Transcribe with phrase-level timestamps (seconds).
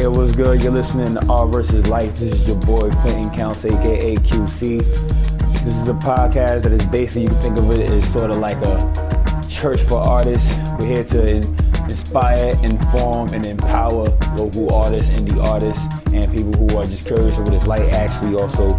[0.00, 0.62] Hey, what's good?
[0.62, 2.14] You're listening to Art versus Life.
[2.14, 4.78] This is your boy Quentin Counts, aka QC.
[4.78, 8.38] This is a podcast that is basically, you can think of it as sort of
[8.38, 10.56] like a church for artists.
[10.78, 11.36] We're here to
[11.84, 14.06] inspire, inform, and empower
[14.38, 18.40] local artists, indie artists, and people who are just curious of what it's like, actually,
[18.40, 18.70] also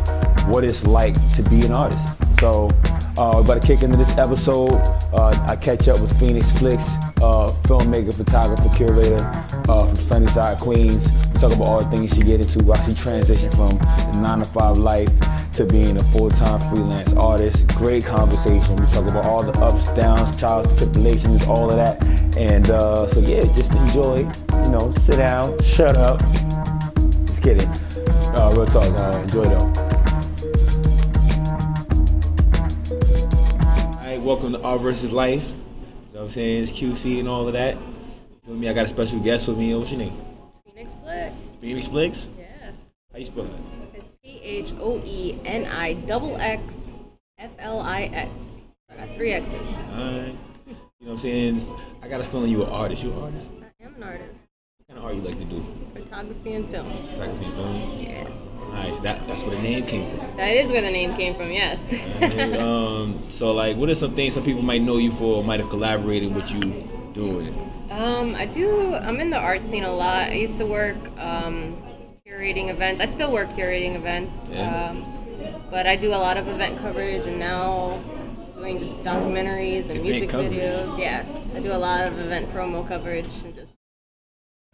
[0.49, 2.39] what it's like to be an artist.
[2.39, 2.67] So,
[3.21, 4.71] uh, we're about to kick into this episode.
[5.13, 6.88] Uh, I catch up with Phoenix Flicks,
[7.21, 9.23] uh, filmmaker, photographer, curator
[9.70, 11.07] uh, from Sunnyside, Queens.
[11.31, 13.77] We talk about all the things she get into, how she transitioned from
[14.12, 15.09] the nine to five life
[15.53, 17.67] to being a full-time freelance artist.
[17.76, 18.76] Great conversation.
[18.76, 22.03] We talk about all the ups, downs, trials, tribulations, all of that.
[22.38, 24.17] And uh, so yeah, just enjoy.
[24.63, 26.20] You know, sit down, shut up.
[27.27, 27.70] Just kidding.
[28.34, 28.98] Uh, real talk.
[28.98, 29.91] Uh, enjoy though.
[34.21, 35.48] Welcome to Art versus Life.
[35.48, 35.53] You
[36.13, 36.62] know what I'm saying?
[36.62, 37.73] It's QC and all of that.
[37.73, 38.70] You feel me?
[38.70, 39.73] I got a special guest with me.
[39.73, 40.13] What's your name?
[40.63, 41.55] Phoenix Flicks.
[41.55, 42.27] Phoenix Flicks?
[42.37, 42.46] Yeah.
[43.12, 43.59] How you spell that?
[43.96, 46.93] It's P H O E N I double X
[47.40, 48.65] F L I X.
[48.91, 49.55] I got three X's.
[49.55, 50.35] Alright.
[50.68, 51.62] You know what I'm saying?
[52.03, 53.03] I got a feeling you're an artist.
[53.03, 53.51] You're an artist?
[53.59, 54.41] I am an artist.
[54.77, 55.65] What kind of art you like to do?
[55.96, 56.91] Photography and film.
[57.07, 57.91] Photography and film?
[57.99, 58.30] Yes.
[58.72, 60.38] Alright, that, that's where the name came from.
[60.38, 61.94] That is where the name came from, yes.
[62.16, 65.59] Alright, um, so like, what are some things some people might know you for, might
[65.59, 66.64] have collaborated with you
[67.14, 67.53] doing?
[67.92, 70.30] um, I do, I'm in the art scene a lot.
[70.31, 71.75] I used to work um,
[72.25, 73.02] curating events.
[73.02, 74.47] I still work curating events.
[74.50, 74.90] Yeah.
[74.92, 75.06] Um,
[75.69, 78.02] but I do a lot of event coverage and now
[78.56, 80.53] doing just documentaries and Event music coverage.
[80.53, 80.97] videos.
[81.00, 81.25] Yeah,
[81.56, 83.74] I do a lot of event promo coverage and just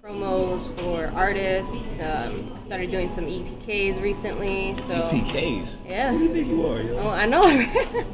[0.08, 2.00] promos for artists.
[2.00, 5.78] Um, I started doing some EPKs recently, so PKs.
[5.86, 6.12] Yeah.
[6.12, 6.98] Who do you think you are, yo?
[7.00, 7.44] oh, I know.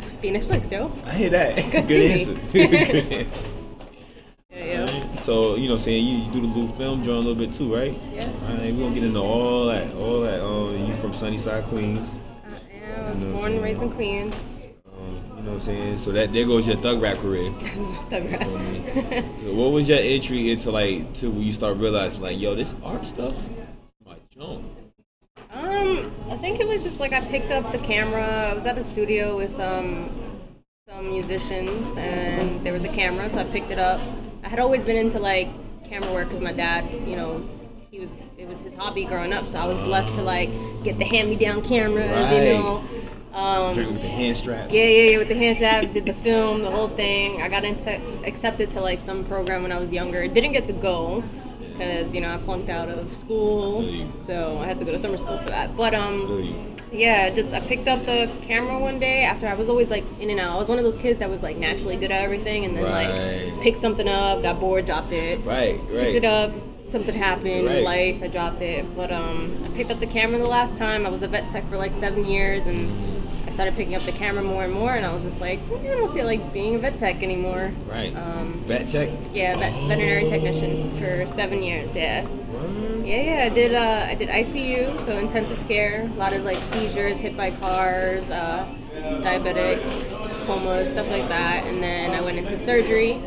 [0.22, 0.92] Phoenix Flicks, yo.
[1.06, 1.56] I hear that.
[1.72, 2.34] Good, see answer.
[2.52, 3.42] Good answer.
[4.52, 5.22] Yeah, yeah.
[5.22, 7.54] So, you know I'm saying, you, you do the little film drawing a little bit
[7.54, 7.94] too, right?
[8.12, 8.30] Yes.
[8.50, 10.44] We're gonna get into all that, all that.
[10.44, 12.18] Um, you from Sunnyside, Queens.
[12.46, 13.06] I am.
[13.06, 14.36] I was born and raised in Queens.
[15.44, 15.98] You know what I'm saying?
[15.98, 17.52] So that there goes your thug rap career.
[18.10, 18.46] Congrats.
[19.44, 23.06] what was your entry into like to when you start realizing like, yo, this art
[23.06, 23.36] stuff,
[24.06, 24.64] my junk.
[25.52, 28.24] Um, I think it was just like I picked up the camera.
[28.24, 30.10] I was at the studio with um
[30.88, 34.00] some musicians, and there was a camera, so I picked it up.
[34.46, 35.50] I had always been into like
[35.84, 37.46] camera work because my dad, you know,
[37.92, 40.50] he was it was his hobby growing up, so I was blessed to like
[40.86, 42.48] get the hand-me-down cameras, Right.
[42.48, 42.84] you know.
[43.34, 44.72] Um, Drink with the hand strap.
[44.72, 47.42] yeah, yeah, yeah, with the hand strap, did the film, the whole thing.
[47.42, 50.28] I got into accepted to like some program when I was younger.
[50.28, 51.24] Didn't get to go
[51.72, 54.12] because you know I flunked out of school, you.
[54.20, 55.76] so I had to go to summer school for that.
[55.76, 59.90] But um, yeah, just I picked up the camera one day after I was always
[59.90, 60.56] like in and out.
[60.56, 62.84] I was one of those kids that was like naturally good at everything, and then
[62.84, 63.48] Right.
[63.56, 65.40] like picked something up, got bored, dropped it.
[65.44, 65.90] Right, right.
[65.90, 66.52] Picked it up.
[66.88, 67.78] Something happened Right.
[67.78, 68.22] in life.
[68.22, 71.08] I dropped it, but um, I picked up the camera the last time.
[71.08, 73.13] I was a vet tech for like seven years, and I
[73.54, 74.92] started picking up the camera more and more.
[74.94, 77.72] And I was just like, "Mm, I don't feel like being a vet tech anymore.
[77.88, 78.16] Right.
[78.16, 79.10] Um, Vet tech.
[79.34, 81.96] yeah, vet, veterinary technician for seven years.
[81.96, 82.24] Yeah.
[82.24, 83.06] What?
[83.06, 83.74] Yeah, yeah, I did.
[83.74, 86.10] Uh, I did ICU, so intensive care.
[86.14, 88.66] A lot of like seizures, hit by cars, uh,
[89.22, 91.66] diabetics, comas, stuff like that.
[91.66, 93.20] And then I went into surgery,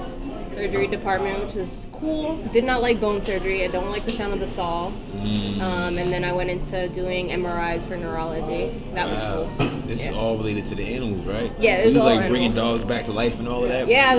[0.52, 2.36] surgery department, which is cool.
[2.52, 3.64] Did not like bone surgery.
[3.64, 4.90] I don't like the sound of the saw.
[5.16, 5.60] Mm.
[5.60, 8.72] Um, and then I went into doing MRIs for neurology.
[8.94, 9.48] That was Wow.
[9.58, 9.68] cool.
[9.86, 11.50] This is all related to the animals, right?
[11.58, 13.88] Yeah, it's all like bringing dogs back to life and all of that.
[13.88, 14.14] Yeah,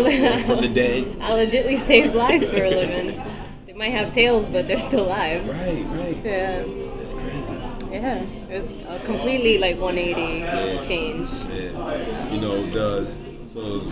[0.46, 1.18] from the dead.
[1.22, 3.22] I legitly saved lives for a living.
[3.66, 5.48] They might have tails, but they're still lives.
[5.48, 6.18] Right, right.
[6.24, 6.64] Yeah.
[6.98, 7.92] That's crazy.
[7.92, 10.82] Yeah, it was a completely like 180 Yeah.
[10.82, 11.30] change.
[11.52, 12.32] Yeah.
[12.32, 13.08] You know the
[13.54, 13.90] so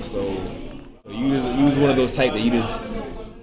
[0.00, 0.36] so
[1.04, 2.80] so you was you was one of those type that you just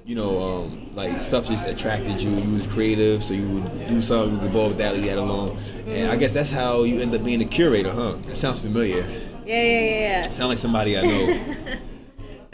[0.06, 2.31] you know um, like stuff just attracted you.
[2.31, 5.18] You was creative, so you would do something you could ball with that, leave that
[5.18, 5.57] alone.
[5.88, 8.14] And I guess that's how you end up being a curator, huh?
[8.28, 9.06] That sounds familiar.
[9.46, 11.28] Yeah, yeah, yeah, Sound like somebody I know.
[11.30, 11.75] yeah.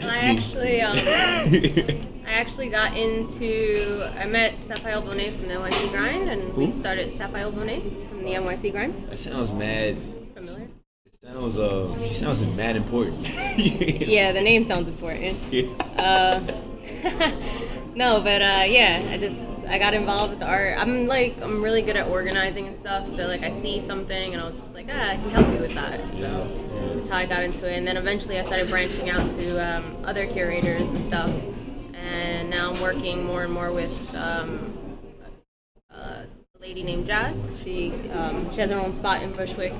[0.00, 0.96] I actually, um,
[2.26, 4.08] I actually got into.
[4.18, 8.30] I met Sapphire Bonet from the NYC Grind, and we started Sapphire Bonet from the
[8.32, 9.08] NYC Grind.
[9.10, 9.96] that sounds mad.
[10.34, 10.68] Familiar?
[11.06, 13.26] It sounds uh, she sounds mad important.
[13.58, 15.38] Yeah, the name sounds important.
[15.50, 15.66] yeah.
[15.98, 16.40] Uh,
[17.94, 20.76] no, but uh, yeah, I just I got involved with the art.
[20.78, 23.06] I'm like I'm really good at organizing and stuff.
[23.06, 25.60] So like I see something and I was just like, ah, I can help you
[25.60, 26.12] with that.
[26.12, 26.48] So
[26.94, 27.76] that's how I got into it.
[27.76, 31.32] And then eventually I started branching out to um, other curators and stuff.
[31.94, 34.98] And now I'm working more and more with um,
[35.90, 36.24] a
[36.60, 37.52] lady named Jazz.
[37.62, 39.72] She um, she has her own spot in Bushwick,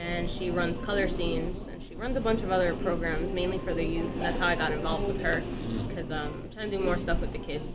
[0.00, 3.74] and she runs color scenes, and she runs a bunch of other programs, mainly for
[3.74, 4.12] the youth.
[4.14, 5.42] And that's how I got involved with her,
[5.86, 7.66] because um, I'm trying to do more stuff with the kids.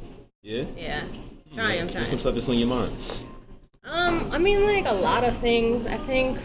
[0.41, 0.65] Yeah.
[0.75, 1.03] Yeah,
[1.53, 1.81] trying.
[1.81, 2.05] I'm trying.
[2.05, 2.95] some stuff that's on your mind?
[3.83, 5.85] Um, I mean, like a lot of things.
[5.85, 6.39] I think.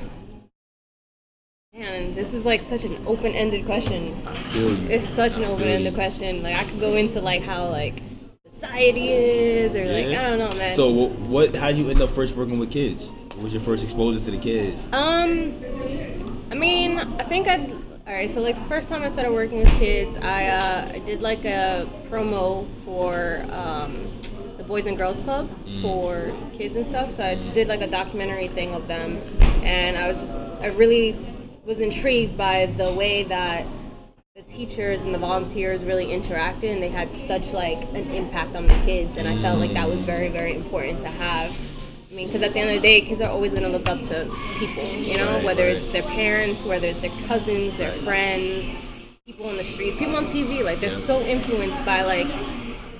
[1.73, 4.15] Man, this is like such an open-ended question.
[4.27, 4.88] I feel you.
[4.88, 6.43] It's such an open-ended question.
[6.43, 8.03] Like I could go into like how like
[8.49, 10.21] society is, or like Yeah.
[10.21, 10.75] I don't know, man.
[10.75, 11.11] So what?
[11.11, 13.12] what how'd you end up first working with kids?
[13.35, 14.82] What was your first exposure to the kids?
[14.93, 15.55] Um,
[16.50, 17.73] I mean, I think I'd.
[18.06, 20.99] All right, so like the first time I started working with kids, I uh, I
[20.99, 24.05] did like a promo for um,
[24.56, 25.49] the Boys and Girls Club
[25.81, 27.12] for kids and stuff.
[27.12, 29.19] So I did like a documentary thing of them,
[29.62, 31.17] and I was just I really
[31.65, 33.65] was intrigued by the way that
[34.35, 38.67] the teachers and the volunteers really interacted and they had such like an impact on
[38.67, 41.50] the kids and i felt like that was very very important to have
[42.11, 43.89] i mean because at the end of the day kids are always going to look
[43.89, 45.77] up to people you know Right, whether right.
[45.77, 48.77] it's their parents whether it's their cousins their friends
[49.27, 50.97] people on the street people on tv like they're Yeah.
[50.97, 52.27] so influenced by like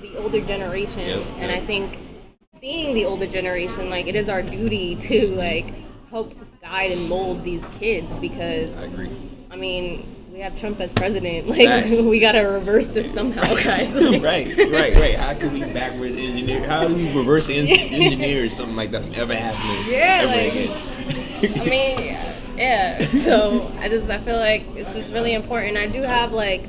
[0.01, 1.97] the older generation and i think
[2.61, 5.65] being the older generation like it is our duty to like
[6.09, 9.09] help guide and mold these kids because I agree.
[9.49, 11.47] I mean, we have Trump as president.
[11.51, 12.01] Like, Facts.
[12.01, 13.93] we gotta reverse this somehow, guys.
[14.21, 15.15] Right, right, right.
[15.15, 16.65] How can we backwards engineer?
[16.67, 21.61] How do we reverse engineer something like that from ever happening Yeah, ever like- again?
[21.61, 21.99] I mean,
[22.57, 23.05] yeah, yeah.
[23.11, 25.77] So I just I feel like it's just really important.
[25.77, 26.67] I do have like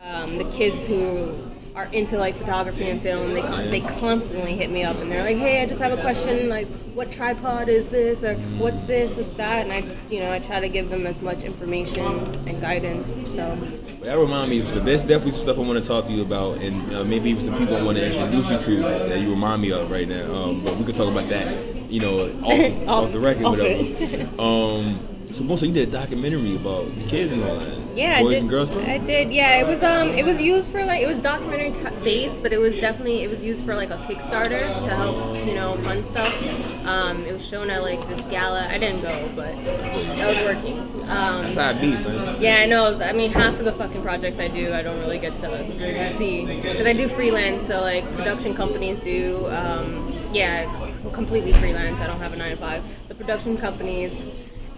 [0.00, 1.34] um, the kids who
[1.74, 3.32] are into like photography and film.
[3.32, 6.00] They con- they constantly hit me up and they're like, "Hey, I just have a
[6.00, 6.48] question.
[6.48, 8.22] Like, what tripod is this?
[8.24, 9.16] Or what's this?
[9.16, 12.04] What's that?" And I, you know, I try to give them as much information
[12.46, 13.12] and guidance.
[13.34, 13.56] So
[14.02, 14.84] that remind me of stuff.
[14.84, 17.44] There's definitely some stuff I want to talk to you about, and uh, maybe even
[17.44, 20.30] some people I want to introduce you to that you remind me of right now.
[20.32, 21.56] Um, but we could talk about that,
[21.90, 23.82] you know, off, off, Off- the record, off whatever.
[24.42, 27.81] um, so, Bosa, you did a documentary about the kids and all that.
[27.94, 28.84] Yeah, Boys I did, and Girls Club.
[28.86, 29.32] I did.
[29.32, 32.52] Yeah, it was um, it was used for like it was documentary t- based, but
[32.52, 36.06] it was definitely it was used for like a Kickstarter to help you know fund
[36.06, 36.86] stuff.
[36.86, 38.66] Um, it was shown at like this gala.
[38.68, 40.78] I didn't go, but I was working.
[41.02, 42.40] Um, That's how it be, son.
[42.40, 42.98] yeah, I know.
[43.00, 46.46] I mean, half of the fucking projects I do, I don't really get to see
[46.46, 47.66] because I do freelance.
[47.66, 49.46] So like production companies do.
[49.50, 50.64] Um, yeah,
[51.12, 52.00] completely freelance.
[52.00, 52.82] I don't have a nine to five.
[53.06, 54.18] So production companies.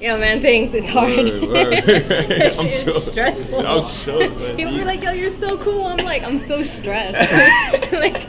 [0.04, 0.74] Yeah, man, thanks.
[0.74, 1.16] It's hard.
[1.16, 1.72] Word, word.
[1.86, 2.92] That I'm sure.
[2.92, 3.66] stressful.
[3.66, 4.28] I'm sure.
[4.54, 7.32] People be like, "Yo, you're so cool." I'm like, I'm so stressed.
[7.94, 8.22] like,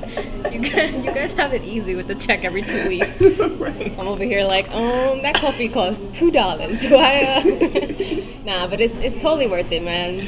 [0.53, 3.19] you guys, you guys have it easy with the check every two weeks.
[3.59, 3.91] right.
[3.99, 6.79] I'm over here like, um, that coffee costs two dollars.
[6.79, 7.43] Do I?
[7.43, 8.45] Uh...
[8.45, 10.21] nah, but it's it's totally worth it, man.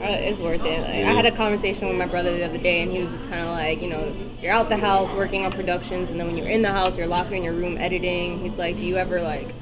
[0.00, 0.80] Uh, It's worth it.
[0.82, 3.28] Like, I had a conversation with my brother the other day, and he was just
[3.28, 6.36] kind of like, you know, you're out the house working on productions, and then when
[6.38, 8.38] you're in the house, you're locked in your room editing.
[8.38, 9.52] He's like, do you ever like,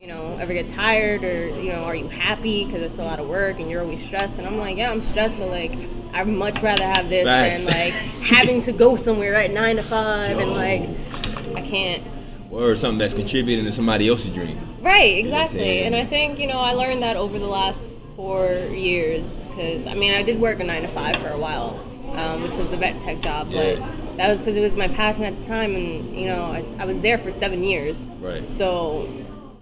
[0.00, 3.18] you know, ever get tired, or you know, are you happy because it's a lot
[3.18, 4.36] of work and you're always stressed?
[4.36, 5.72] And I'm like, yeah, I'm stressed, but like,
[6.12, 7.64] I'd much rather have this Facts.
[7.64, 7.92] than like
[8.30, 12.02] having to go somewhere at nine to five and like, I can't.
[12.50, 14.58] Or something that's contributing to somebody else's dream.
[14.80, 15.82] Right, what I'm exactly.
[15.84, 19.94] and I think, you know, I learned that over the last four years because, I
[19.94, 21.80] mean, I did work a nine to five for a while,
[22.12, 23.76] um, which was the vet tech job, Yeah.
[23.80, 26.64] but that was because it was my passion at the time, and, you know, I,
[26.78, 28.02] I was there for seven years.
[28.20, 28.46] Right.
[28.46, 29.08] So,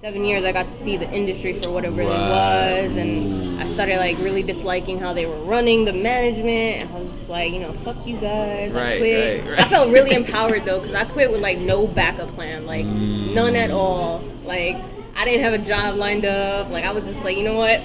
[0.04, 2.82] seven years I got to see the industry for what it really Right.
[2.88, 6.98] was, and I started, like, really disliking how they were running the management, and I
[6.98, 8.76] was just like, you know, fuck you guys.
[8.76, 9.44] I quit.
[9.44, 9.60] right, right.
[9.60, 13.56] I felt really empowered, though, because I quit with, like, no backup plan, like, none
[13.56, 14.22] at all.
[14.44, 14.76] Like,
[15.16, 16.68] I didn't have a job lined up.
[16.68, 17.80] Like, I was just like, you know what?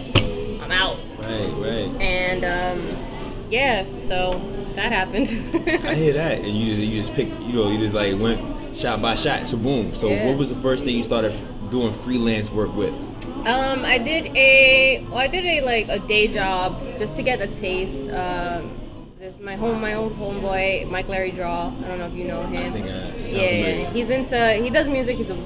[0.61, 0.97] I'm out.
[1.19, 2.01] Right, right.
[2.01, 2.97] And, um,
[3.49, 4.41] yeah, so
[4.75, 5.29] that happened.
[5.87, 8.75] I hear that, and you just you just picked, you know, you just like went
[8.75, 9.95] shot by shot, so boom.
[9.95, 10.27] So Yeah.
[10.27, 11.31] what was the first thing you started
[11.69, 12.93] doing freelance work with?
[13.45, 17.39] Um, I did a well, I did a like a day job just to get
[17.41, 18.03] a taste.
[18.09, 18.75] Um,
[19.17, 21.67] there's my home, my old homeboy, Mike Larry Draw.
[21.67, 22.67] I don't know if you know him.
[22.67, 25.17] I think I yeah, he's into he does music.
[25.17, 25.37] He's a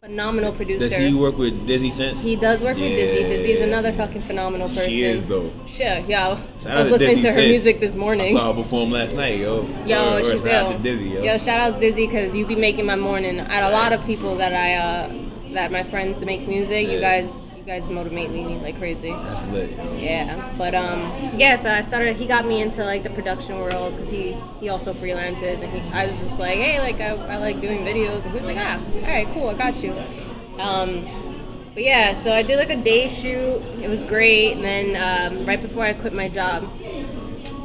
[0.00, 0.88] phenomenal producer.
[0.88, 2.22] Does he work with Dizzy Sense?
[2.22, 3.22] He does work with Dizzy.
[3.22, 4.84] Yeah, Dizzy is another fucking phenomenal person.
[4.84, 5.50] She is though.
[5.66, 6.36] Sure, yeah.
[6.60, 7.48] Shout I was to listening Dizzy to her Sense.
[7.48, 8.32] music this I morning.
[8.36, 9.62] saw her perform last night, yo.
[9.86, 10.24] Yo, word.
[10.24, 10.72] she's Shout out ill.
[10.72, 11.22] to Dizzy, yo.
[11.22, 13.40] Yo, shout out Dizzy because you be making my morning.
[13.40, 15.12] I had a lot of people that I uh,
[15.56, 16.88] that my friends make music.
[16.88, 19.10] You guys, you guys motivate me like crazy.
[19.10, 19.96] That's lit, yo.
[19.96, 21.00] Yeah, but um,
[21.36, 21.56] yeah.
[21.56, 22.16] So I started.
[22.16, 25.80] He got me into like the production world because he he also freelances, and he,
[25.96, 28.58] I was just like, hey, like I, I like doing videos, and he was like,
[28.58, 29.94] ah, all right, cool, I got you.
[30.58, 31.04] Um,
[31.74, 33.62] but yeah, so I did like a day shoot.
[33.82, 36.64] It was great, and then um, right before I quit my job,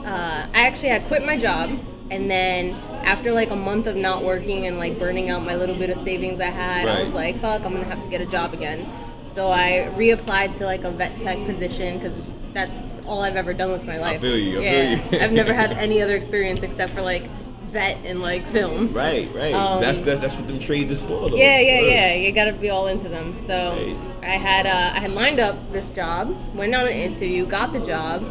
[0.05, 1.77] uh, I actually had quit my job,
[2.09, 5.75] and then after like a month of not working and like burning out my little
[5.75, 8.25] bit of savings I had, I was like, fuck, I'm gonna have to get a
[8.25, 8.87] job again.
[9.25, 12.13] So I reapplied to like a vet tech position because
[12.53, 14.17] that's all I've ever done with my life.
[14.17, 15.25] I feel you, I yeah, feel you.
[15.25, 17.23] I've never had any other experience except for like
[17.71, 18.91] vet and like film.
[18.91, 19.53] Right, right.
[19.53, 21.29] Um, that's, that's that's what them trades is for.
[21.29, 21.37] Though.
[21.37, 21.89] Yeah, yeah, Word.
[21.89, 22.13] yeah.
[22.15, 23.37] You gotta be all into them.
[23.37, 24.29] So Right.
[24.29, 27.79] I had uh, I had lined up this job, went on an interview, got the
[27.79, 28.21] job,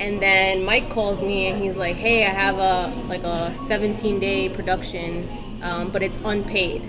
[0.00, 4.18] and then Mike calls me and he's like, "Hey, I have a like a 17
[4.18, 5.28] day production,
[5.62, 6.82] um, but it's unpaid."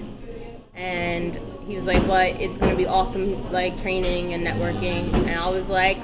[0.75, 5.49] And he was like, "But it's gonna be awesome, like training and networking." And I
[5.49, 5.97] was like,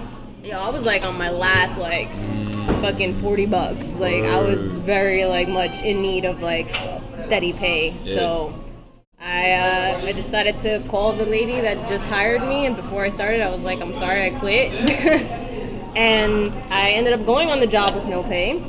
[0.44, 2.10] "Yo, I was like on my last like."
[2.82, 6.76] fucking 40 bucks like i was very like much in need of like
[7.16, 8.52] steady pay so
[9.20, 13.10] I, uh, I decided to call the lady that just hired me, and before I
[13.10, 14.72] started, I was like, I'm sorry, I quit.
[15.96, 18.64] and I ended up going on the job with no pay.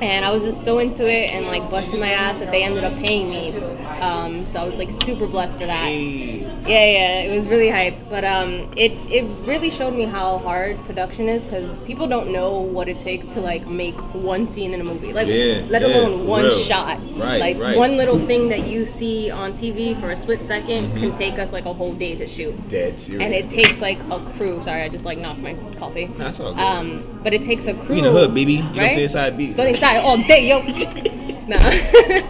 [0.00, 2.84] And I was just so into it and like busting my ass that they ended
[2.84, 3.52] up paying me.
[4.00, 5.84] Um, so I was like super blessed for that.
[5.86, 7.96] Hey, Yeah, yeah, it was really hype.
[8.08, 12.60] But um, it it really showed me how hard production is because people don't know
[12.60, 15.88] what it takes to like make one scene in a movie, like Yeah, let yeah,
[15.88, 16.58] alone one real.
[16.58, 16.98] shot.
[17.16, 17.76] Right, like right.
[17.76, 20.98] one little thing that you see on TV for a split 2nd Mm-hmm.
[20.98, 22.54] can take us like a whole day to shoot.
[22.68, 23.24] dead serious.
[23.24, 24.62] And it takes like a crew.
[24.62, 26.06] Sorry, I just like knocked my coffee.
[26.18, 26.60] That's all good.
[26.60, 27.96] Um, but it takes a crew.
[27.96, 28.52] We in the hood, baby.
[28.54, 28.94] You right?
[28.94, 29.08] say.
[29.08, 30.60] Sunny side all day, yo.
[31.48, 31.58] no.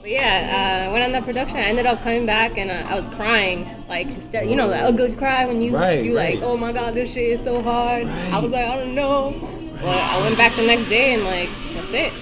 [0.00, 1.56] but yeah, uh, I went on that production.
[1.58, 4.76] I ended up coming back and uh, I was crying, like hyster- you know, the
[4.76, 6.34] ugly cry when you Right, you right.
[6.34, 8.06] like, oh my god, this shit is so hard.
[8.06, 9.32] I was like, I don't know.
[9.80, 12.12] But I went back the next day and like that's it.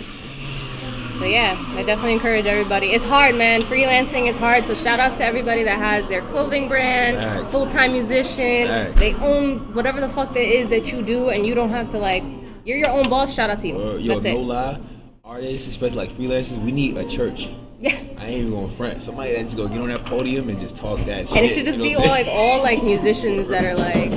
[1.18, 2.88] So yeah, I definitely encourage everybody.
[2.88, 3.62] It's hard, man.
[3.62, 4.66] Freelancing is hard.
[4.66, 8.66] So shout outs to everybody that has their clothing brand, full time musician.
[8.66, 9.00] Facts.
[9.00, 11.98] They own whatever the fuck that is that you do, and you don't have to
[11.98, 12.22] like.
[12.66, 13.32] You're your own boss.
[13.32, 13.76] Shout out to you.
[13.76, 14.38] Uh, yo, That's no it.
[14.40, 14.80] lie,
[15.24, 17.48] artists, especially like freelancers, we need a church.
[17.78, 17.90] Yeah.
[18.18, 19.02] I ain't even gonna front.
[19.02, 21.36] Somebody that just go get on that podium and just talk that shit.
[21.36, 24.10] And it should just you be all like all like musicians that are like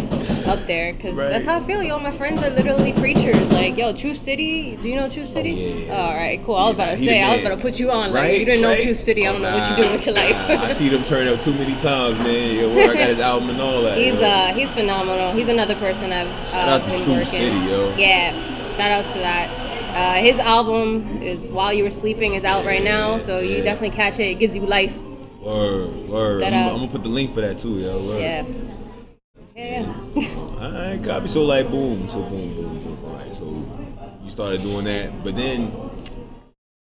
[0.50, 1.30] up there, cause Right.
[1.30, 1.82] that's how I feel.
[1.84, 3.36] Yo, my friends are literally preachers.
[3.54, 4.76] Like, yo, Truth City.
[4.78, 5.52] Do you know Truth City?
[5.52, 5.94] Yeah.
[5.96, 6.56] all right, cool.
[6.56, 8.12] I was about to say, I was about to put you on.
[8.12, 8.84] Like, Right, you didn't know right?
[8.84, 9.28] Truth City.
[9.28, 10.50] I don't know what you're doing with your life.
[10.50, 12.56] nah, I see them turn up too many times, man.
[12.56, 13.98] Yo, where I got his album and all that.
[13.98, 15.32] He's uh he's phenomenal.
[15.34, 17.26] He's another person I've uh, Shout out to been Truth working.
[17.26, 17.96] City, yo.
[17.98, 18.32] Yeah,
[18.78, 19.50] shout outs to that.
[19.90, 23.90] Uh, his album is While You Were Sleeping is out right now, so you definitely
[23.96, 24.28] catch it.
[24.28, 24.96] It gives you life.
[25.42, 26.44] Word, word.
[26.44, 26.54] I'm.
[26.54, 28.06] I'm gonna put the link for that too, yo.
[28.08, 28.20] Word.
[28.22, 28.44] Yeah.
[28.44, 28.76] Yeah.
[30.72, 30.80] Yeah.
[30.80, 31.28] Alright, copy.
[31.28, 33.06] So like, boom, so boom, boom, boom.
[33.06, 33.46] All right, so
[34.24, 35.72] you started doing that, but then,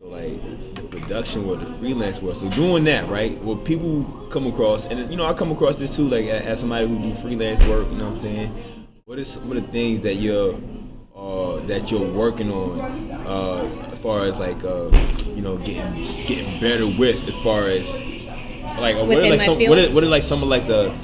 [0.00, 2.36] so like the production world, the freelance world.
[2.36, 3.36] So doing that, right?
[3.38, 6.86] What people come across, and you know, I come across this too, like as somebody
[6.86, 7.88] who do freelance work.
[7.90, 8.54] You know what I'm saying?
[9.04, 10.54] What is some of the things that you're
[11.16, 12.80] uh, that you're working on,
[13.26, 14.90] uh, as far as like uh,
[15.34, 15.94] you know, getting
[16.26, 17.86] getting better with, as far as
[18.78, 20.94] like what are like some what are, what are like some of like the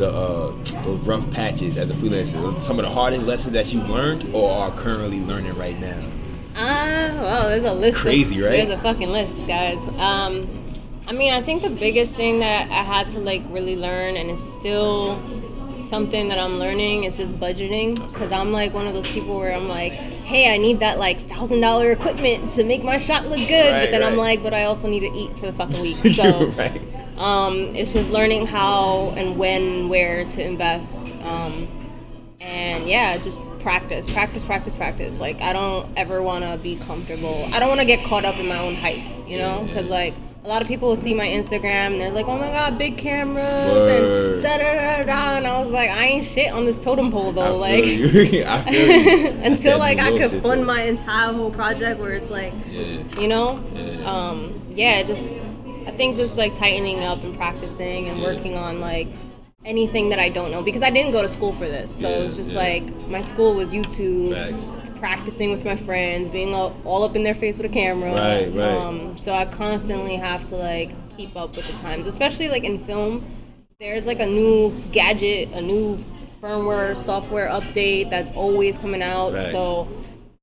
[0.00, 0.50] the uh,
[0.82, 2.60] those rough patches as a freelancer?
[2.62, 5.96] Some of the hardest lessons that you've learned or are currently learning right now.
[6.56, 7.96] Ah, well, there's a list.
[7.98, 8.66] of- Crazy, right?
[8.66, 9.78] There's a fucking list, guys.
[9.98, 10.48] Um,
[11.06, 14.30] I mean, I think the biggest thing that I had to like really learn, and
[14.30, 15.18] it's still
[15.84, 17.94] something that I'm learning, is just budgeting.
[18.12, 21.28] Because I'm like one of those people where I'm like, hey, I need that like
[21.28, 24.52] thousand dollar equipment to make my shot look good, Right, but then I'm like, but
[24.54, 25.96] I also need to eat for the fucking week.
[26.14, 26.46] So.
[26.50, 26.80] right.
[27.20, 31.14] Um, it's just learning how and when, where to invest.
[31.22, 31.68] Um,
[32.40, 35.20] and yeah, just practice, practice, practice, practice.
[35.20, 37.46] Like I don't ever want to be comfortable.
[37.52, 38.98] I don't want to get caught up in my own hype,
[39.28, 39.64] you know?
[39.66, 42.46] Because like a lot of people will see my Instagram and they're like, "Oh my
[42.48, 44.34] god, big cameras Word.
[44.34, 47.10] and da da da da," and I was like, "I ain't shit on this totem
[47.12, 47.84] pole though." like
[49.44, 50.64] until like I could fund though.
[50.64, 53.20] my entire whole project where it's like Yeah.
[53.20, 54.10] you know Yeah.
[54.10, 55.36] um yeah just
[55.90, 58.24] i think just like tightening up and practicing and Yeah.
[58.24, 59.08] working on like
[59.64, 62.16] anything that i don't know because i didn't go to school for this so Yeah,
[62.18, 62.58] it was just yeah.
[62.60, 64.70] like my school was youtube Facts.
[64.98, 68.54] practicing with my friends being all, all up in their face with a camera Right,
[68.54, 68.68] right.
[68.76, 72.78] um so i constantly have to like keep up with the times especially like in
[72.78, 73.24] film
[73.80, 75.98] there's like a new gadget a new
[76.42, 79.52] firmware software update that's always coming out Facts.
[79.52, 79.86] so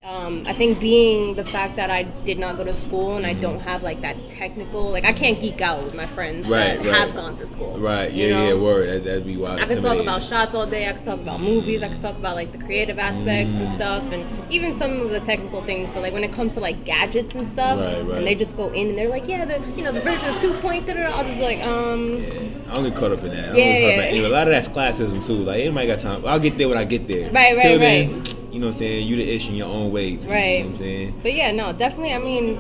[0.08, 3.34] um, I think being the fact that I did not go to school and I
[3.34, 6.86] don't have like that technical, like I can't geek out with my friends Right, that
[6.86, 6.96] right.
[6.96, 7.78] have gone to school.
[7.78, 8.12] Right.
[8.14, 8.38] you Yeah.
[8.38, 8.48] know?
[8.56, 8.62] Yeah.
[8.64, 8.88] Word.
[8.90, 9.60] That, that'd be wild.
[9.60, 10.88] I could talk about shots all day.
[10.88, 11.84] I could talk about movies.
[11.84, 15.20] I could talk about like the creative aspects and stuff, and even some of the
[15.20, 15.92] technical things.
[15.92, 18.70] But like when it comes to like gadgets and stuff, Right, and they just go
[18.70, 20.90] in and they're like, yeah, the you know the version of two point.
[20.90, 22.72] I'll just be like, um, Yeah.
[22.72, 23.40] I don't get caught up in that.
[23.44, 24.28] I don't Yeah, get caught up yeah.
[24.28, 25.44] A lot of that's classism too.
[25.44, 26.26] Like anybody got time.
[26.26, 27.30] I'll get there when I get there.
[27.32, 27.80] Right, right, Till right.
[27.80, 28.24] then,
[28.58, 29.08] you know what I'm saying?
[29.08, 30.18] You the ish in your own way.
[30.18, 30.58] Too, Right.
[30.58, 31.20] You know what I'm saying?
[31.22, 32.14] But yeah, no, definitely.
[32.14, 32.56] I mean,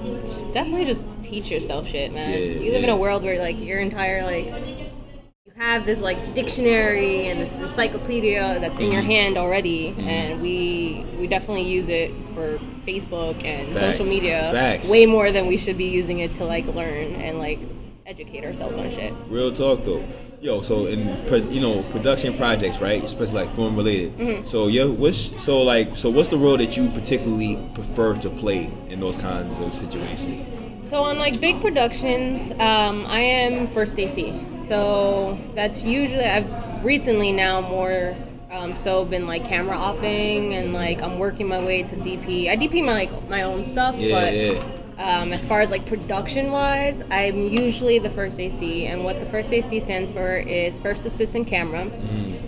[0.51, 2.29] definitely just teach yourself shit, man.
[2.29, 6.35] Yeah, you live in a world where like your entire like you have this like
[6.35, 9.09] dictionary and this encyclopedia that's in your Mm-hmm.
[9.11, 13.97] hand already, and we we definitely use it for Facebook and Facts.
[13.97, 14.87] social media Facts.
[14.87, 17.59] way more than we should be using it to like learn and like
[18.07, 19.13] educate ourselves on shit.
[19.27, 20.03] Real talk though.
[20.39, 21.07] Yo, so in
[21.51, 23.03] you know production projects, right?
[23.03, 24.17] Especially like film related.
[24.17, 24.45] Mm-hmm.
[24.45, 28.71] So yeah, what's so like so what's the role that you particularly prefer to play
[28.87, 30.45] in those kinds of situations?
[30.87, 34.39] So on like big productions, um, I am first AC.
[34.57, 38.15] So that's usually I've recently now more
[38.49, 42.49] um, so been like camera opping and like I'm working my way to DP.
[42.49, 44.76] I DP my like my own stuff, Yeah, but yeah.
[44.97, 49.25] Um, as far as like production wise, I'm usually the first AC, and what the
[49.25, 51.83] first AC stands for is first assistant camera,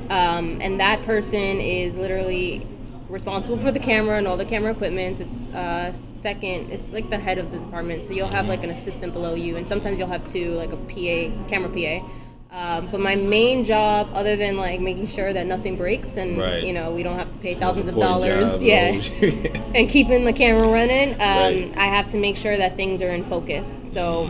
[0.09, 2.65] um, and that person is literally
[3.07, 5.19] responsible for the camera and all the camera equipment.
[5.19, 8.71] It's uh, second, it's like the head of the department, so you'll have like an
[8.71, 12.07] assistant below you, and sometimes you'll have two, like a PA, camera PA.
[12.51, 16.63] Um, but my main job, other than like making sure that nothing breaks and Right.
[16.63, 18.87] you know we don't have to pay thousands of dollars, job, yeah,
[19.75, 21.73] and keeping the camera running, um, Right.
[21.77, 23.67] I have to make sure that things are in focus.
[23.93, 24.29] So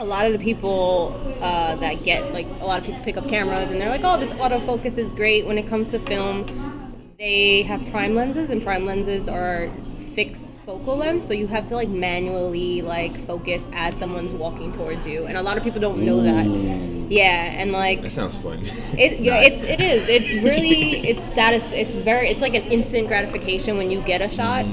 [0.00, 3.28] a lot of the people uh, that get like a lot of people pick up
[3.28, 6.46] cameras and they're like, oh, this autofocus is great when it comes to film.
[7.18, 9.70] They have prime lenses, and prime lenses are
[10.14, 15.06] fixed focal length, so you have to like manually like focus as someone's walking towards
[15.06, 16.46] you, and a lot of people don't know that.
[17.10, 17.26] Yeah,
[17.60, 18.60] and like that sounds fun.
[18.98, 20.08] it, yeah, it's it is.
[20.08, 21.72] It's really it's satis.
[21.72, 22.28] It's very.
[22.30, 24.64] It's like an instant gratification when you get a shot.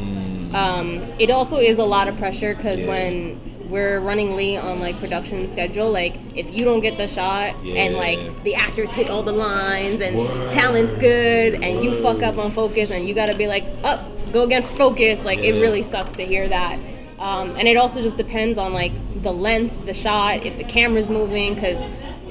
[0.54, 2.88] Um, it also is a lot of pressure because Yeah.
[2.88, 7.56] when we're running late on like production schedule, like if you don't get the shot
[7.64, 10.52] and like the actors hit all the lines and Word.
[10.52, 14.02] talent's good and you fuck up on focus and you gotta be like up,
[14.32, 15.26] go again, focus.
[15.26, 16.80] Like it really sucks to hear that.
[17.20, 21.10] Um, and it also just depends on like the length, the shot, if the camera's
[21.10, 21.80] moving, because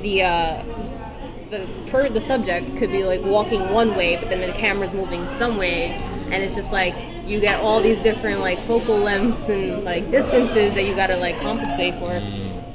[0.02, 0.64] the uh,
[1.50, 5.28] the per the subject could be like walking one way, but then the camera's moving
[5.28, 5.86] some way,
[6.30, 10.74] and it's just like you get all these different like focal lengths and like distances
[10.74, 12.20] that you gotta like compensate for.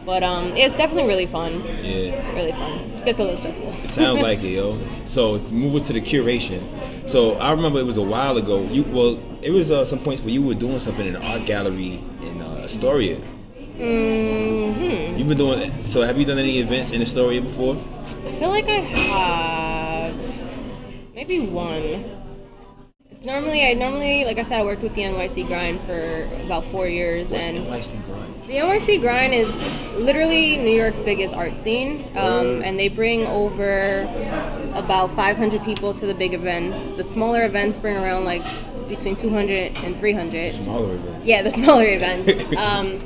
[0.05, 2.33] But um, it's definitely really fun, yeah.
[2.35, 2.79] really fun.
[2.79, 3.69] It gets a little stressful.
[3.83, 4.79] It Sounds like it, yo.
[5.05, 6.61] So moving to the curation.
[7.09, 8.61] So I remember it was a while ago.
[8.65, 11.45] You well, it was uh, some points where you were doing something in the art
[11.45, 13.15] gallery in uh, Astoria.
[13.15, 15.71] hmm You've been doing.
[15.85, 17.75] So have you done any events in Astoria before?
[18.27, 20.15] I feel like I have
[21.15, 22.11] maybe one.
[23.25, 26.87] Normally I normally like I said I worked with the NYC Grind for about four
[26.87, 27.57] years and.
[27.57, 28.43] The NYC grind?
[28.45, 29.49] The NYC Grind is
[29.95, 34.01] literally New York's biggest art scene, um, and they bring over
[34.75, 36.91] about 500 people to the big events.
[36.91, 38.43] The smaller events bring around like
[38.87, 40.51] between 200 and 300.
[40.51, 41.25] Smaller events.
[41.25, 42.55] Yeah, the smaller events.
[42.57, 42.99] um,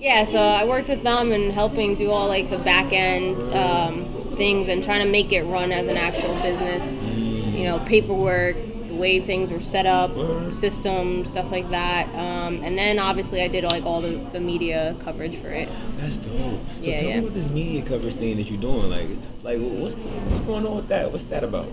[0.00, 4.06] yeah, so I worked with them and helping do all like the back end um,
[4.36, 7.04] things and trying to make it run as an actual business.
[7.04, 8.56] You know, paperwork,
[8.96, 10.54] way things were set up, Word.
[10.54, 12.08] systems, stuff like that.
[12.14, 15.68] Um, and then obviously I did like all the, the media coverage for it.
[15.98, 16.32] That's dope.
[16.32, 17.14] So Yeah, tell yeah.
[17.20, 18.90] me about this media coverage thing that you're doing.
[18.90, 19.08] Like,
[19.42, 21.10] like what's what's going on with that?
[21.12, 21.68] What's that about?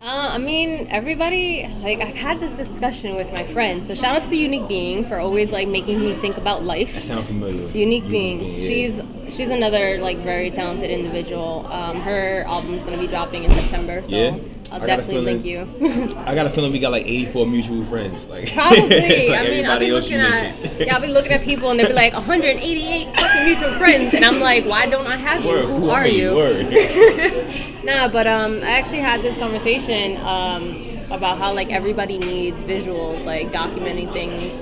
[0.00, 3.88] Uh, I mean, everybody, like, I've had this discussion with my friends.
[3.88, 6.88] So, shout out to Unique Being for always, like, making me think about life.
[6.90, 7.02] That life.
[7.04, 7.66] sound familiar.
[7.76, 8.40] Unique Being.
[8.42, 8.68] yeah.
[8.68, 11.66] She's she's another, like, very talented individual.
[11.70, 14.02] Um, her album's going to be dropping in September.
[14.04, 14.36] So, Yeah?
[14.70, 16.14] I'll I definitely link you.
[16.26, 18.28] I got a feeling we got like 84 mutual friends.
[18.28, 18.82] Like Probably.
[19.30, 21.88] like I mean, I'll be looking at yeah, I'll be looking at people and they'll
[21.88, 25.48] be like 188 fucking mutual friends, and I'm like, why don't I have you?
[25.52, 27.48] Word, Who are you?
[27.84, 33.24] Nah, but um, I actually had this conversation um, about how like everybody needs visuals,
[33.24, 34.52] like documenting things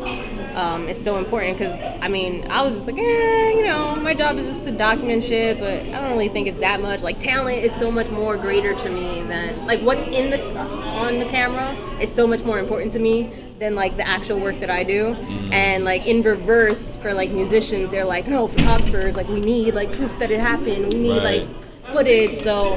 [0.56, 1.58] um, is so important.
[1.58, 4.72] Because I mean, I was just like, eh, you know, my job is just to
[4.72, 7.02] document shit, but I don't really think it's that much.
[7.02, 11.18] Like talent is so much more greater to me than like what's in the on
[11.18, 14.70] the camera is so much more important to me than like the actual work that
[14.70, 15.14] I do.
[15.52, 19.92] And like in reverse for like musicians, they're like, no, photographers, like we need like
[19.92, 20.88] proof that it happened.
[20.92, 21.46] We need Right.
[21.46, 22.32] like footage.
[22.32, 22.74] So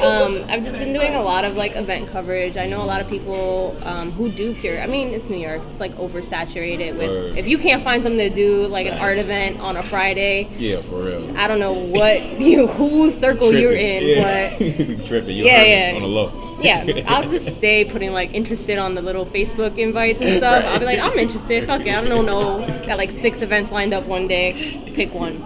[0.00, 2.56] um, I've just been doing a lot of like event coverage.
[2.56, 4.80] I know a lot of people um, who do cure.
[4.80, 5.62] I mean, it's New York.
[5.68, 7.10] It's like oversaturated with.
[7.10, 7.38] Word.
[7.38, 10.80] If you can't find something to do, like an art event on a Friday, yeah,
[10.82, 11.36] for real.
[11.36, 14.50] I don't know what you whose circle you're in, yeah.
[14.50, 14.58] but.
[15.06, 15.36] Tripping.
[15.36, 15.96] You're Yeah, yeah.
[15.96, 16.44] On the low.
[16.60, 20.62] Yeah, I'll just stay putting like interested on the little Facebook invites and stuff.
[20.62, 20.72] Right.
[20.72, 21.66] I'll be like, I'm interested.
[21.66, 21.88] Fuck it.
[21.88, 22.22] I don't know.
[22.22, 22.66] No.
[22.86, 24.80] Got like six events lined up one day.
[24.94, 25.38] Pick one.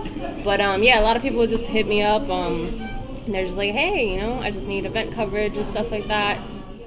[0.44, 2.29] But um, yeah, a lot of people just hit me up.
[2.29, 2.88] Um,
[3.29, 6.07] and they're just like, hey, you know, I just need event coverage and stuff like
[6.07, 6.38] that.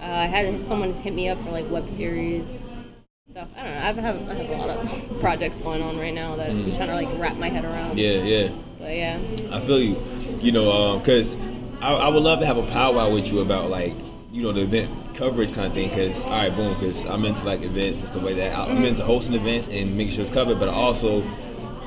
[0.01, 2.89] Uh, I had someone hit me up for like web series
[3.29, 3.47] stuff.
[3.55, 3.77] I don't know.
[3.77, 6.89] I have I have a lot of projects going on right now that I'm trying
[6.89, 7.99] to like wrap my head around.
[7.99, 8.49] Yeah, yeah.
[8.79, 9.19] But yeah.
[9.51, 10.03] I feel you.
[10.41, 11.37] You know, because
[11.79, 13.93] I, I would love to have a powwow with you about like
[14.31, 15.91] you know the event coverage kind of thing.
[15.91, 16.73] Cause all right, boom.
[16.77, 18.57] Cause I'm into like events and stuff like that.
[18.57, 18.77] I- Mm-hmm.
[18.77, 21.21] I'm into hosting events and making sure it's covered, but I also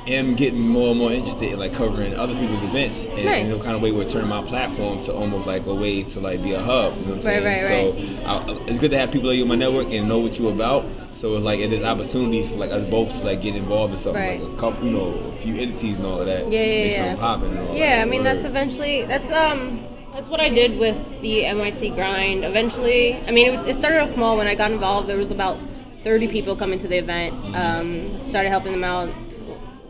[0.07, 3.41] am getting more and more interested in like covering other people's events and, Nice.
[3.43, 6.19] and the kind of way we're turning my platform to almost like a way to
[6.19, 6.95] like be a hub.
[6.97, 8.17] You know what I'm Right, saying?
[8.23, 10.19] right, so I, it's good to have people like you in my network and know
[10.19, 10.85] what you're about.
[11.13, 14.21] So it's like there's opportunities for like us both to like get involved in something
[14.21, 14.41] Right.
[14.41, 16.51] like a couple, you know, a few entities and all of that.
[16.51, 16.97] Yeah, yeah, Make yeah.
[16.97, 18.01] something popping and all Yeah, that.
[18.01, 19.79] I mean that's eventually that's um
[20.13, 22.45] that's what I did with the NYC grind.
[22.45, 25.09] Eventually, I mean it was it started off small when I got involved.
[25.09, 25.57] There was about
[26.03, 27.33] 30 people coming to the event.
[27.55, 29.09] Um, started helping them out.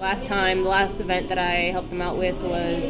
[0.05, 2.83] Last time, the last event that I helped them out with was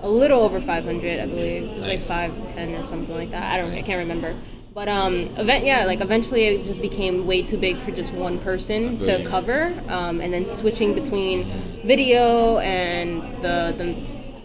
[0.00, 1.64] a little over 500, I believe.
[1.64, 2.06] It was like Nice.
[2.06, 3.52] 510 or something like that.
[3.52, 3.78] I don't know.
[3.78, 4.32] I can't remember.
[4.72, 8.38] But um, event, yeah, like eventually it just became way too big for just one
[8.38, 11.50] person to cover, um, and then switching between
[11.84, 13.96] video and the, the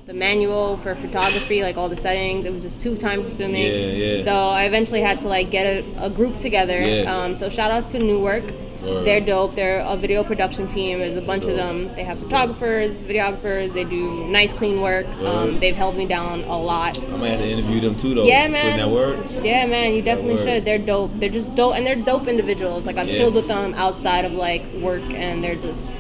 [0.08, 3.62] the manual for photography, like all the settings, it was just too time consuming.
[3.62, 4.24] Yeah, yeah.
[4.24, 6.82] So I eventually had to like get a, a group together.
[6.82, 7.16] Yeah.
[7.16, 8.46] Um, so shout outs to New Work.
[8.84, 9.06] Word.
[9.06, 9.54] They're dope.
[9.56, 11.00] They're a video production team.
[11.00, 11.94] There's a bunch of them.
[11.96, 13.74] They have photographers, videographers.
[13.74, 15.06] They do nice, clean work.
[15.24, 17.02] Um, they've held me down a lot.
[17.04, 18.24] I might have to interview them too, though.
[18.24, 18.78] Yeah, Putting man.
[18.80, 19.24] that word.
[19.44, 20.66] Yeah, man, you definitely should.
[20.66, 21.12] They're dope.
[21.16, 22.86] They're just dope, and they're dope individuals.
[22.86, 23.16] Like I've Yeah.
[23.18, 25.94] chilled with them outside of like work, and they're just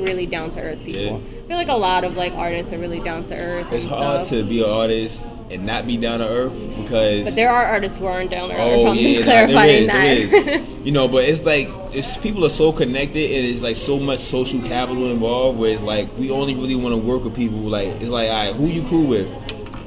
[0.00, 1.00] really down to earth people.
[1.02, 1.12] Yeah.
[1.44, 3.72] I feel like a lot of like artists are really down to earth.
[3.72, 4.38] It's hard stuff.
[4.40, 7.24] to be an artist and not be down to earth because.
[7.24, 8.60] But there are artists who aren't down to earth.
[8.60, 10.44] Oh I'm yeah, just nah, clarifying there is, that.
[10.44, 10.68] there is.
[10.84, 14.20] You know, but it's like it's people are so connected and it's like so much
[14.20, 15.58] social capital involved.
[15.58, 17.58] Where it's like we only really want to work with people.
[17.58, 19.28] Like it's like, all right, who you cool with?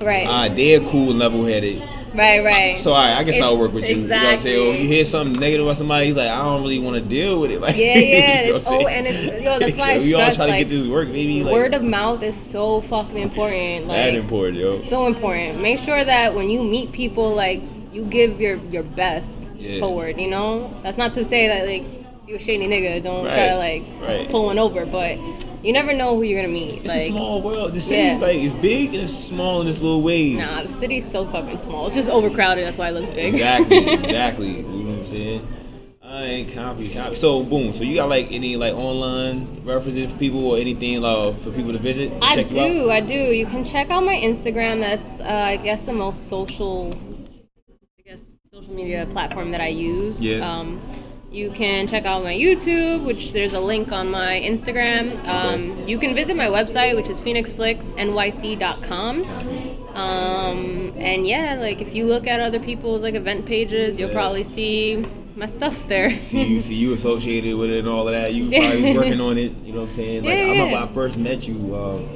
[0.01, 1.81] right, All right, they're cool and level headed.
[2.13, 2.77] Right, right.
[2.77, 3.97] So all right, I guess I'll work with you.
[3.97, 4.75] You know what I'm saying?
[4.75, 7.41] Or you hear something negative about somebody, he's like, I don't really want to deal
[7.41, 7.57] with it.
[7.67, 8.41] Like, Yeah, yeah.
[8.43, 9.59] you know it's, oh, and it's yo.
[9.59, 11.43] That's why I we all try to get this work, maybe.
[11.43, 13.87] Like, word of mouth is so fucking important.
[13.87, 14.75] Like that important, yo.
[14.75, 15.61] so important.
[15.61, 19.79] Make sure that when you meet people, like you give your your best Yeah.
[19.79, 20.19] forward.
[20.19, 21.83] You know, that's not to say that like
[22.27, 23.03] you're a shady nigga.
[23.03, 24.29] Don't try to like right.
[24.29, 25.17] pull one over, but
[25.63, 26.79] you never know who you're gonna meet.
[26.83, 27.73] It's like, a small world.
[27.73, 28.25] The city's Yeah.
[28.25, 30.37] like it's big and it's small in its little ways.
[30.37, 31.87] nah, the city's so fucking small.
[31.87, 32.65] It's just overcrowded.
[32.65, 33.33] That's why it looks big.
[33.35, 34.57] Exactly, exactly.
[34.57, 35.47] You know what I'm saying?
[36.01, 37.15] I ain't copy, copy.
[37.15, 37.73] So boom.
[37.73, 41.73] So you got like any like online references for people or anything uh, for people
[41.73, 42.13] to visit?
[42.21, 42.67] I check you out?
[42.67, 43.13] do, I do.
[43.13, 44.79] You can check out my Instagram.
[44.79, 46.93] That's, uh, I guess, the most social,
[47.99, 50.23] I guess, social media platform that I use.
[50.23, 50.49] Yeah.
[50.49, 50.79] Um,
[51.31, 55.23] you can check out my YouTube, which there's a link on my Instagram.
[55.27, 59.23] Um, you can visit my website, which is phoenixflixnyc.com.
[59.95, 64.15] Um, and yeah, like if you look at other people's like event pages, you'll Yeah.
[64.15, 65.03] probably see
[65.35, 66.11] my stuff there.
[66.21, 68.33] See you, see you associated with it and all of that.
[68.33, 69.51] You probably working on it.
[69.63, 70.23] You know what I'm saying?
[70.23, 70.83] Like Yeah, I remember yeah.
[70.85, 72.07] I first met you um,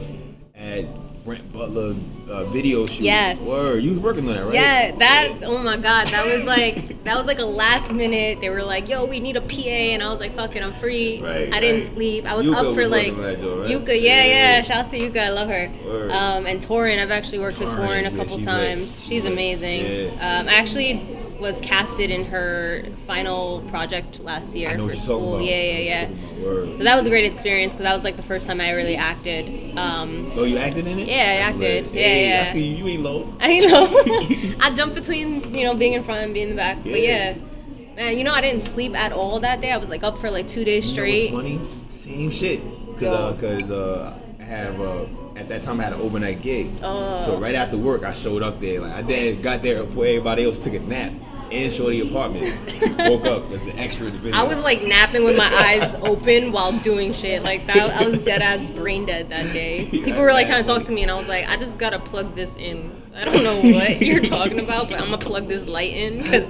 [0.55, 0.85] at
[1.25, 1.93] Brent Butler
[2.31, 3.03] uh, video shoot.
[3.03, 3.39] Yes.
[3.41, 3.83] Word.
[3.83, 4.53] You was working on that, right?
[4.53, 8.39] Yeah, that oh my god, that was like that was like a last minute.
[8.41, 10.71] They were like, "Yo, we need a PA," and I was like, "Fuck it, I'm
[10.73, 11.93] free." Right, I didn't right.
[11.93, 12.25] sleep.
[12.25, 13.69] I was Yuka up for was like working on that joint, right?
[13.69, 13.87] Yuka.
[13.87, 14.57] Yeah, Yeah, yeah.
[14.57, 14.61] yeah.
[14.61, 15.17] Shout out to Yuka.
[15.17, 15.71] I love her.
[15.85, 16.11] Word.
[16.11, 19.05] Um, and Torin, I've actually worked with Torin, Torin a yeah, couple she's times.
[19.05, 19.85] She's amazing.
[19.85, 20.39] Yeah.
[20.39, 21.01] Um, I actually
[21.41, 25.41] was casted in her final project last year I know for school.
[25.41, 25.99] Yeah, yeah, yeah.
[26.01, 26.45] you're talking about.
[26.45, 26.77] Word.
[26.77, 28.95] So that was a great experience because that was like the first time I really
[28.95, 29.77] acted.
[29.77, 31.07] Um, Oh, you acted in it?
[31.07, 31.85] Yeah, I acted.
[31.87, 32.45] Yeah, Hey, yeah.
[32.47, 32.85] I see you.
[32.85, 33.27] You ain't low.
[33.41, 34.55] I know.
[34.61, 36.77] I jump between, you know, being in front and being in the back.
[36.83, 37.35] But Yeah.
[37.35, 37.95] yeah.
[37.95, 39.71] Man, you know, I didn't sleep at all that day.
[39.71, 41.31] I was like up for like two days You know straight.
[41.31, 41.59] funny?
[41.89, 42.61] Same shit.
[42.99, 46.69] Cause, uh, cause uh, I have uh, at that time I had an overnight gig.
[46.83, 47.21] Oh.
[47.25, 48.79] So right after work, I showed up there.
[48.81, 51.11] Like I did, got there before everybody else took a nap
[51.51, 52.55] in Shorty apartment.
[52.99, 53.49] Woke up.
[53.49, 54.37] That's an extra video.
[54.37, 57.43] I was like napping with my eyes open while doing shit.
[57.43, 59.85] Like that, I was dead ass brain dead that day.
[59.91, 61.99] People were like trying to talk to me, and I was like, I just gotta
[61.99, 62.91] plug this in.
[63.15, 66.49] I don't know what you're talking about, but I'm gonna plug this light in because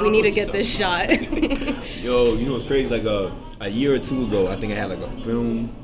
[0.00, 1.10] we need to get this shot.
[1.10, 2.88] Yo, you know what's crazy?
[2.88, 5.74] Like a a year or two ago, I think I had like a film,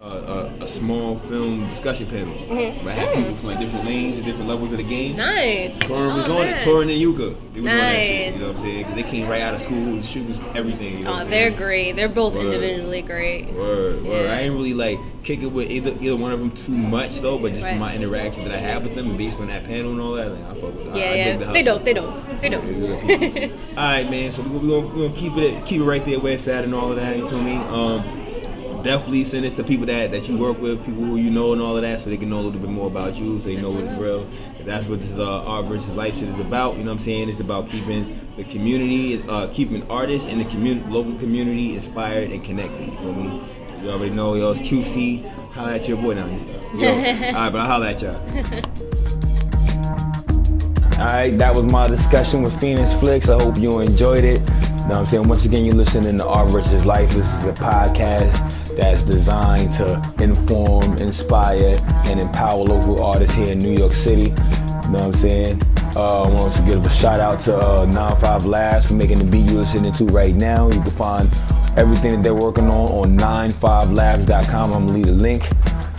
[0.00, 2.34] uh, a, a small film discussion panel.
[2.34, 2.84] Mm-hmm.
[2.84, 5.16] Where I had people from like different lanes and different levels of the game.
[5.16, 5.78] nice.
[5.78, 6.56] Torin was Oh, on it.
[6.62, 7.34] Torin and Yuka.
[7.54, 8.26] They was on that shit.
[8.26, 8.34] Nice.
[8.34, 8.78] You know what I'm saying?
[8.78, 10.98] Because they came right out of school, shooting everything.
[10.98, 11.92] You know Oh, they're great.
[11.96, 12.44] They're both Word.
[12.46, 13.52] individually great.
[13.52, 14.24] Word, word.
[14.26, 14.32] Yeah.
[14.32, 17.38] I ain't really like kick it with either either one of them too much though,
[17.38, 17.78] but just Right.
[17.78, 20.30] my interaction that I had with them and based on that panel and all that,
[20.30, 20.84] like, I fuck with.
[20.84, 20.94] them.
[20.96, 21.24] Yeah, I yeah.
[21.24, 21.84] dig the They don't.
[21.84, 22.14] They dope.
[22.40, 22.48] They.
[22.50, 23.46] Yeah,
[23.76, 24.30] all right, man.
[24.30, 26.64] So we gonna, we gonna, we gonna keep it keep it right there, West Side
[26.64, 27.16] and all of that.
[27.16, 27.56] You feel me?
[27.56, 28.19] Um,
[28.82, 31.62] definitely send this to people that, that you work with, people who you know and
[31.62, 33.56] all of that, so they can know a little bit more about you, so they
[33.56, 34.26] know what's real.
[34.64, 36.76] That's what this uh, art versus life shit is about.
[36.76, 37.28] You know what I'm saying?
[37.28, 42.42] It's about keeping the community, uh, keeping artists in the community, local community inspired and
[42.44, 42.90] connected.
[42.90, 43.42] You feel me?
[43.68, 45.28] So you already know, yo, it's QC.
[45.52, 46.26] Holla at your boy now.
[46.26, 46.82] Let me.
[46.82, 46.88] Yo,
[47.28, 48.16] all right, but I'll holla at y'all.
[51.00, 53.30] Alright, that was my discussion with Phoenix Flicks.
[53.30, 54.40] I hope you enjoyed it.
[54.40, 55.28] You know what I'm saying?
[55.28, 57.08] Once again, you're listening to Art versus Life.
[57.14, 63.58] This is a podcast that's designed to inform, inspire, and empower local artists here in
[63.58, 64.30] New York City.
[64.30, 65.62] You know what I'm saying?
[65.94, 69.24] Uh, I want to give a shout out to uh, 95 Labs for making the
[69.24, 70.66] beat you're listening to right now.
[70.66, 71.28] You can find
[71.76, 74.72] everything that they're working on on 95labs.com.
[74.72, 75.44] I'm gonna leave a link.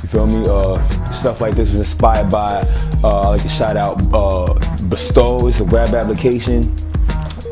[0.01, 0.43] You feel me?
[0.47, 0.79] Uh,
[1.11, 2.61] stuff like this was inspired by,
[3.03, 4.53] uh, I like to shout out uh,
[4.89, 5.47] Bestow.
[5.47, 6.73] It's a web application.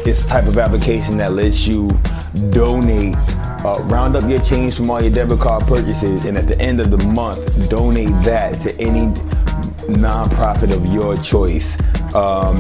[0.06, 1.90] It's the type of application that lets you
[2.52, 3.16] donate,
[3.70, 6.80] uh, round up your change from all your debit card purchases, and at the end
[6.80, 9.08] of the month, donate that to any
[9.94, 11.78] nonprofit of your choice.
[12.16, 12.58] Um,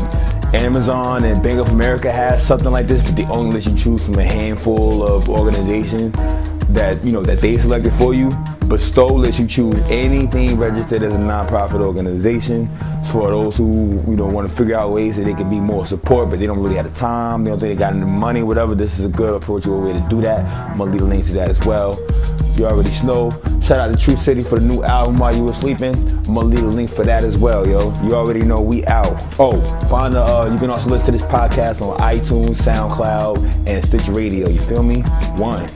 [0.53, 4.03] Amazon and Bank of America has something like this, but they only let you choose
[4.03, 6.15] from a handful of organizations
[6.73, 8.29] that you know that they selected for you.
[8.61, 12.69] But Bestow lets you choose anything registered as a nonprofit organization.
[12.99, 15.59] It's for those who you know want to figure out ways that they can be
[15.59, 17.43] more support, but they don't really have the time.
[17.43, 18.75] They don't think they got any money, whatever.
[18.75, 20.45] This is a good approachable way to do that.
[20.69, 21.97] I'm gonna leave a link to that as well.
[22.55, 23.31] You already know.
[23.61, 25.95] Shout out to Truth City for the new album while you were sleeping.
[26.27, 27.93] I'm gonna leave a link for that as well, yo.
[28.03, 29.15] You already know we out.
[29.39, 30.21] Oh, find the.
[30.21, 34.49] Uh, you can also listen to this podcast on iTunes, SoundCloud, and Stitch Radio.
[34.49, 35.01] You feel me?
[35.37, 35.67] One.